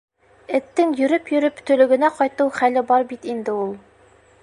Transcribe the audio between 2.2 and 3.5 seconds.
кайтыу хәле бар бит